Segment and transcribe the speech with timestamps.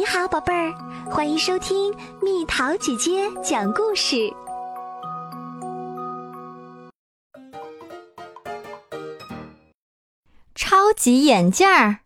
[0.00, 0.72] 你好，宝贝儿，
[1.10, 4.32] 欢迎收听蜜桃姐姐讲故事。
[10.54, 11.98] 超级眼镜儿，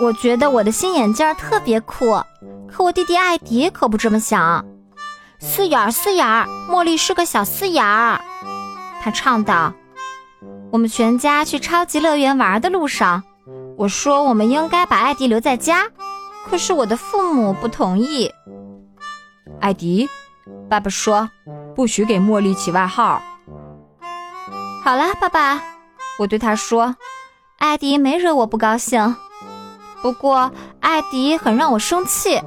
[0.00, 2.20] 我觉得我的新眼镜儿特别酷，
[2.68, 4.66] 可我弟弟艾迪可不这么想。
[5.38, 8.20] 四眼儿，四眼儿，茉莉是个小四眼儿，
[9.00, 9.72] 他唱道。
[10.72, 13.22] 我们全家去超级乐园玩的路上。
[13.82, 15.88] 我说我们应该把艾迪留在家，
[16.48, 18.30] 可是我的父母不同意。
[19.60, 20.08] 艾迪，
[20.70, 21.28] 爸爸说
[21.74, 23.20] 不许给茉莉起外号。
[24.84, 25.60] 好了，爸爸，
[26.20, 26.94] 我对他说，
[27.58, 29.16] 艾迪没惹我不高兴，
[30.00, 32.40] 不过艾迪很让我生气，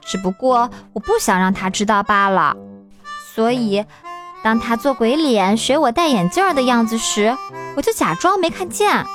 [0.00, 2.56] 只不过我不想让他知道罢了。
[3.32, 3.84] 所以，
[4.42, 7.36] 当他做鬼脸学我戴眼镜的样子时，
[7.76, 9.06] 我就假装没看见。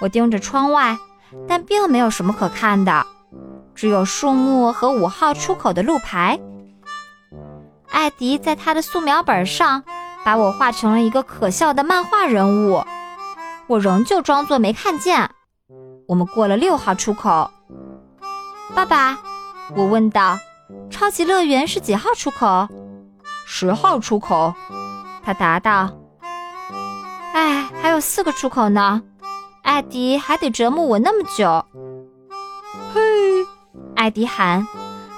[0.00, 0.96] 我盯着窗外，
[1.46, 3.06] 但并没有什么可看的，
[3.74, 6.38] 只有树木和五号出口的路牌。
[7.90, 9.82] 艾迪在他的素描本上
[10.24, 12.84] 把我画成了一个可笑的漫画人物，
[13.66, 15.30] 我仍旧装作没看见。
[16.06, 17.50] 我们过了六号出口，
[18.74, 19.18] 爸爸，
[19.74, 20.38] 我问道
[20.90, 22.68] ：“超级乐园是几号出口
[23.46, 24.54] ？”“十号出口。”
[25.24, 25.90] 他答道。
[27.34, 29.02] “哎，还有四个出口呢。”
[29.68, 31.62] 艾迪还得折磨我那么久。
[32.94, 33.00] 嘿，
[33.96, 34.66] 艾迪喊：“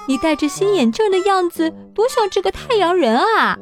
[0.09, 3.57] 你戴着新眼镜的样子，多像这个太阳人啊！”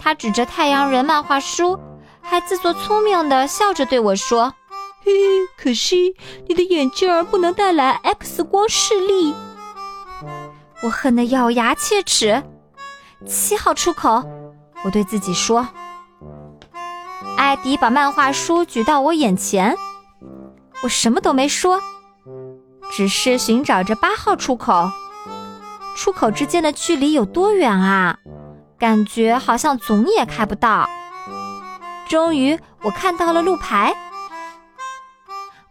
[0.00, 1.78] 他指着太阳人漫画书，
[2.20, 4.52] 还自作聪明地笑着对我说
[5.06, 5.12] ：“嘿，
[5.56, 6.16] 可惜
[6.48, 9.32] 你的眼镜不能带来 X 光视力。”
[10.82, 12.42] 我恨得咬牙切齿。
[13.24, 14.24] 七号出口，
[14.84, 15.68] 我对自己说。
[17.36, 19.76] 艾迪把漫画书举到我眼前，
[20.82, 21.80] 我什么都没说，
[22.90, 24.90] 只是寻找着八号出口。
[25.96, 28.16] 出口之间的距离有多远啊？
[28.78, 30.88] 感觉好像总也开不到。
[32.08, 33.94] 终于，我看到了路牌。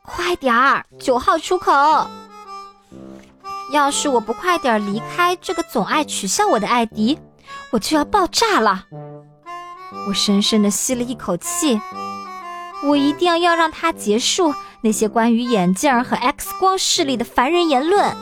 [0.03, 1.71] 快点儿，九号出口！
[3.71, 7.17] 要是我不快点离开这个总爱取笑我的艾迪，
[7.71, 8.85] 我就要爆炸了。
[10.07, 11.79] 我深深地吸了一口气，
[12.83, 18.15] 我一定要让他结束那些关于眼镜和 X 光视力的烦人言论。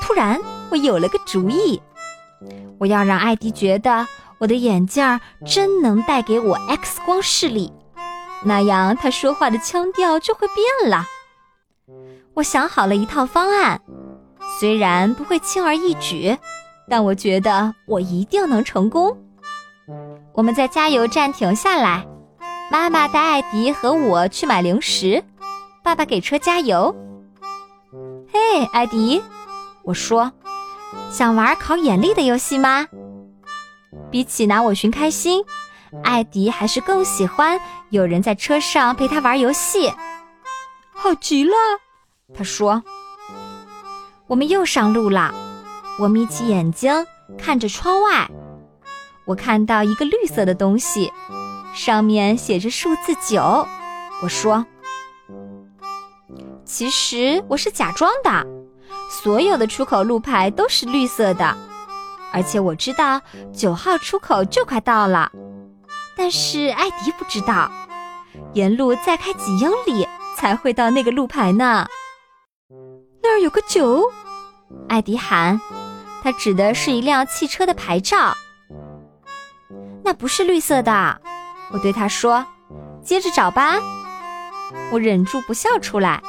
[0.00, 1.80] 突然，我有了个主意，
[2.78, 4.06] 我要让艾迪觉得
[4.38, 7.72] 我的眼镜真能带给我 X 光视力，
[8.44, 11.06] 那样他说话的腔调就会变了。
[12.34, 13.80] 我想好了一套方案，
[14.60, 16.36] 虽然不会轻而易举，
[16.88, 19.16] 但我觉得我一定能成功。
[20.36, 22.06] 我们在加油站停下来，
[22.70, 25.24] 妈妈带艾迪和我去买零食，
[25.82, 26.94] 爸爸给车加油。
[28.30, 29.22] 嘿，艾迪，
[29.82, 30.30] 我说，
[31.10, 32.86] 想玩考眼力的游戏吗？
[34.10, 35.42] 比起拿我寻开心，
[36.04, 37.58] 艾迪还是更喜欢
[37.88, 39.90] 有人在车上陪他玩游戏。
[40.92, 41.54] 好极了，
[42.34, 42.82] 他说。
[44.26, 45.32] 我们又上路了，
[45.98, 47.06] 我眯起眼睛
[47.38, 48.30] 看着窗外。
[49.26, 51.12] 我看到一个绿色的东西，
[51.74, 53.66] 上面写着数字九。
[54.22, 54.64] 我说
[56.64, 58.46] ：“其实我是假装的，
[59.10, 61.56] 所有的出口路牌都是绿色的，
[62.32, 63.20] 而且我知道
[63.52, 65.30] 九号出口就快到了。
[66.16, 67.68] 但是艾迪不知道，
[68.54, 71.84] 沿路再开几英里才会到那个路牌呢。
[73.22, 74.04] 那儿有个九，
[74.88, 75.60] 艾迪喊，
[76.22, 78.32] 他指的是一辆汽车的牌照。”
[80.06, 81.20] 那不是绿色的，
[81.72, 82.46] 我对他说
[83.02, 83.80] ：“接着找吧。”
[84.92, 86.22] 我忍住不笑出来。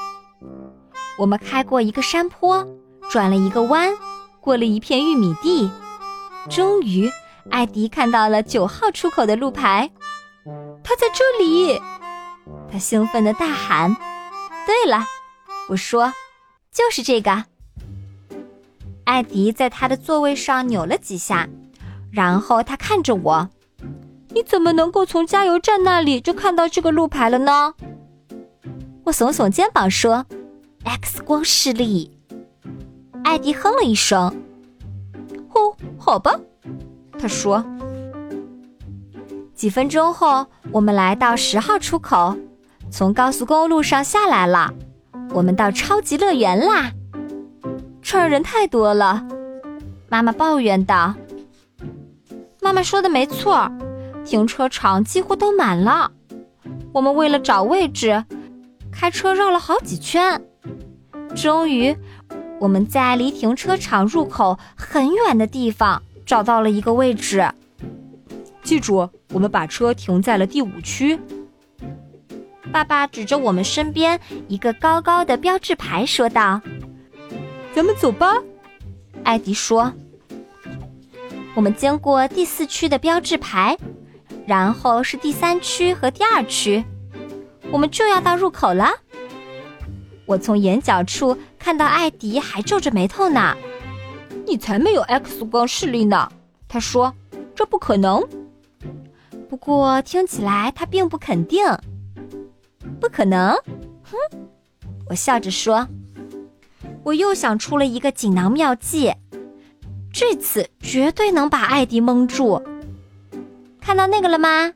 [1.15, 2.67] 我们开过一个山坡，
[3.07, 3.95] 转了一个弯，
[4.41, 5.69] 过了一片玉米地，
[6.49, 7.07] 终于，
[7.51, 9.91] 艾迪看到了九号出口的路牌。
[10.83, 11.79] 他在这里！
[12.71, 13.95] 他兴奋地大喊
[14.65, 15.05] ：“对了！”
[15.69, 16.11] 我说
[16.73, 17.45] ：“就是这个。”
[19.05, 21.47] 艾迪在他的座位上扭了几下，
[22.11, 23.47] 然后他看着我。
[24.37, 27.73] 你怎么能够从加油站那里就看到这个路牌了呢？
[29.03, 30.23] 我耸耸肩膀说
[30.83, 32.11] ：“X 光视力。”
[33.25, 34.31] 艾迪哼了一声。
[35.55, 36.39] “哦，好吧。”
[37.17, 37.65] 他说。
[39.55, 42.37] 几分钟后，我们来到十号出口，
[42.91, 44.71] 从高速公路上下来了。
[45.31, 46.91] 我们到超级乐园啦！
[48.03, 49.27] 这儿人太多了，
[50.09, 51.15] 妈妈抱怨道。
[52.61, 53.67] 妈妈说的没错。
[54.27, 56.11] 停车场几乎都满了，
[56.91, 58.25] 我们为了找位置，
[58.91, 60.41] 开车绕了好几圈，
[61.33, 61.95] 终于，
[62.59, 67.49] 我们在离停车场入口很远的地方找到了一个位置。
[68.63, 71.17] 记住，我们把车停在了第五区。
[72.69, 74.19] 爸爸指着我们身边
[74.49, 76.59] 一个高高的标志牌说道
[77.73, 78.33] ：“咱们走吧。”
[79.23, 79.93] 艾迪说。
[81.55, 83.75] 我们经过第四区的标志牌，
[84.47, 86.81] 然后是第三区和第二区，
[87.69, 88.89] 我们就要到入口了。
[90.25, 93.55] 我从眼角处看到艾迪还皱着眉头呢。
[94.45, 96.31] 你才没有 X 光视力呢，
[96.69, 97.13] 他说
[97.53, 98.25] ：“这不可能。”
[99.49, 101.65] 不过听起来他并不肯定。
[103.01, 103.53] 不可能？
[104.03, 104.15] 哼！
[105.09, 105.85] 我笑着说。
[107.03, 109.13] 我又想出了一个锦囊妙计。
[110.13, 112.61] 这次绝对能把艾迪蒙住。
[113.87, 114.73] 看到那个了吗？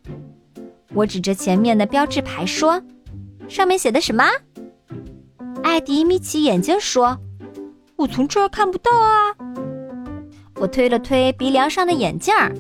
[0.94, 2.82] 我指着前面的标志牌说
[3.50, 4.24] ：“上面写的什么？”
[5.62, 7.20] 艾迪眯起眼睛说
[7.98, 9.36] ：“我从这儿看不到啊。”
[10.56, 12.56] 我推了推鼻梁上的眼镜儿。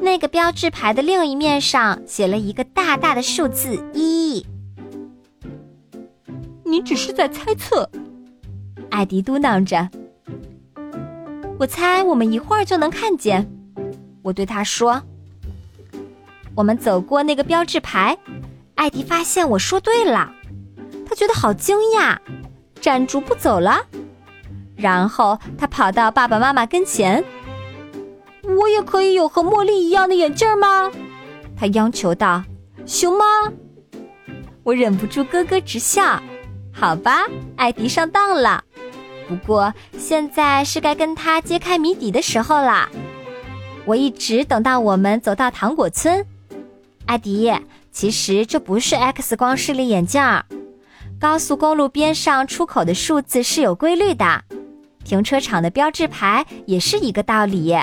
[0.00, 4.46] 那个标志牌的另一面上写了一个大大的数字一。
[6.64, 7.90] 你只是在猜测，
[8.88, 9.90] 艾迪嘟囔着。
[11.58, 13.46] 我猜我们一会儿就能看见，
[14.28, 15.02] 我对他说。
[16.54, 18.18] 我们走过那个标志牌，
[18.74, 20.30] 艾迪发现我说对了，
[21.08, 22.18] 他觉得好惊讶，
[22.80, 23.86] 站住不走了。
[24.76, 27.24] 然后他跑到爸爸妈妈跟前。
[28.42, 30.90] 我也可以有和茉莉一样的眼镜吗？
[31.56, 32.44] 他央求道。
[32.84, 33.24] 行吗？
[34.62, 36.20] 我忍不住咯咯直笑。
[36.72, 37.26] 好吧，
[37.56, 38.62] 艾迪上当了。
[39.26, 42.88] 不过现在是该跟他揭开谜底的时候啦！
[43.88, 46.22] 我一直等到我们走到糖果村。
[47.06, 47.50] 艾迪，
[47.90, 50.44] 其实这不是 X 光视力眼镜儿。
[51.18, 54.44] 高速公路边上出口的数字是有规律的，
[55.04, 57.74] 停车场的标志牌也是一个道理。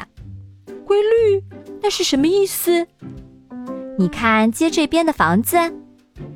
[0.85, 1.43] 规律？
[1.81, 2.85] 那是什么意思？
[3.97, 5.57] 你看街这边的房子，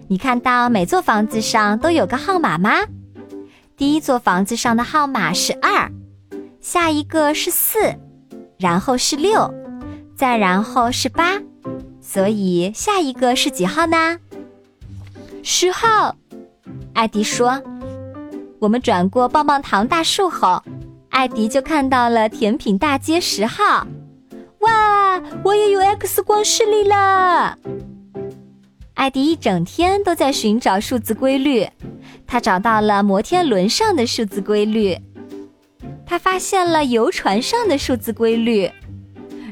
[0.08, 2.72] 你看到每座房子上都有个号码吗？
[3.78, 5.92] 第一座房子上的号码是二，
[6.60, 7.78] 下一个是四，
[8.58, 9.54] 然后是六，
[10.20, 11.42] 再然后是八，
[12.02, 14.20] 所以下一个是几号呢？
[15.44, 16.14] 十号。
[16.94, 17.64] 艾迪说
[18.60, 20.62] ：“我们转过棒棒糖大树后，
[21.08, 23.88] 艾迪就看到了甜品大街十号。
[24.60, 27.58] 哇，我也有 X 光视力了！”
[28.96, 31.66] 艾迪一整天都在寻找数字规律。
[32.28, 34.98] 他找到了摩天轮上的数字规律，
[36.06, 38.70] 他发现了游船上的数字规律，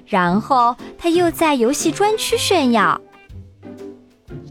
[0.07, 2.99] 然后他又在游戏专区炫耀。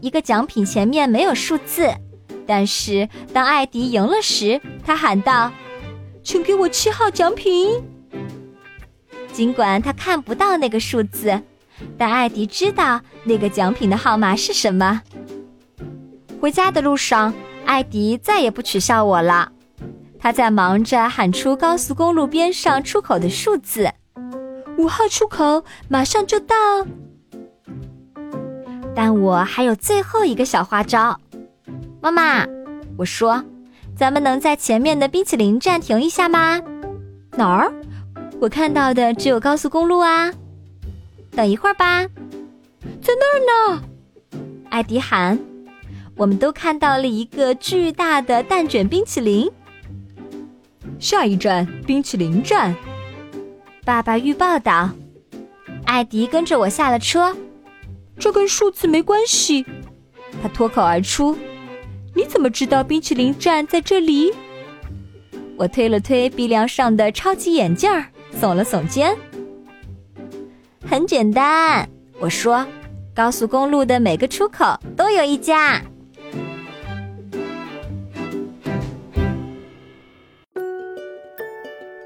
[0.01, 1.89] 一个奖品前面没有数字，
[2.45, 5.51] 但是当艾迪赢了时，他喊道
[6.23, 7.83] ：“请给我七号奖品。”
[9.33, 11.41] 尽管他看不到那个数字，
[11.97, 15.01] 但艾迪知道那个奖品的号码是什么。
[16.39, 17.33] 回家的路上。
[17.67, 19.51] 艾迪再也不取笑我了，
[20.17, 23.91] 他在忙着喊出高速公路边上出口的数字，
[24.77, 26.55] 五号出口马上就到。
[28.95, 31.19] 但我还有最后一个小花招，
[32.01, 32.45] 妈妈，
[32.97, 33.43] 我说，
[33.95, 36.61] 咱们能在前面的冰淇淋站停一下吗？
[37.31, 37.71] 哪儿？
[38.39, 40.31] 我看到的只有高速公路啊。
[41.31, 42.03] 等一会儿吧，
[43.01, 43.83] 在那儿呢。
[44.69, 45.37] 艾迪喊。
[46.15, 49.47] 我们都看到了一个巨大的蛋卷冰淇淋。
[50.97, 52.75] 下一站，冰淇淋站。
[53.87, 54.89] 爸爸预报道。
[55.85, 57.33] 艾迪跟着我下了车。
[58.19, 59.65] 这跟数字没关系。
[60.43, 61.37] 他脱口而出。
[62.13, 64.33] 你怎么知道冰淇淋站在这里？
[65.55, 69.17] 我推了推鼻梁上的超级眼镜儿，耸了耸肩。
[70.85, 71.87] 很简单，
[72.19, 72.67] 我说，
[73.15, 75.81] 高速公路的每个出口都有一家。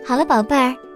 [0.05, 0.75] 好了，宝贝儿，